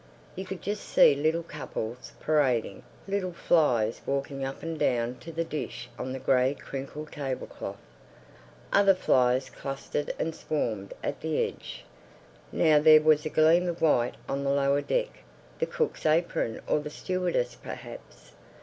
You 0.35 0.45
could 0.45 0.63
just 0.63 0.83
see 0.83 1.13
little 1.13 1.43
couples 1.43 2.13
parading—little 2.21 3.33
flies 3.33 4.01
walking 4.07 4.43
up 4.43 4.63
and 4.63 4.79
down 4.79 5.19
the 5.23 5.43
dish 5.43 5.91
on 5.99 6.11
the 6.11 6.17
grey 6.17 6.55
crinkled 6.55 7.11
tablecloth. 7.11 7.77
Other 8.73 8.95
flies 8.95 9.51
clustered 9.51 10.11
and 10.17 10.33
swarmed 10.33 10.95
at 11.03 11.21
the 11.21 11.45
edge. 11.45 11.85
Now 12.51 12.79
there 12.79 13.01
was 13.01 13.27
a 13.27 13.29
gleam 13.29 13.67
of 13.67 13.79
white 13.83 14.15
on 14.27 14.43
the 14.43 14.49
lower 14.49 14.81
deck—the 14.81 15.67
cook's 15.67 16.07
apron 16.07 16.61
or 16.67 16.79
the 16.79 16.89
stewardess 16.89 17.53
perhaps. 17.53 18.31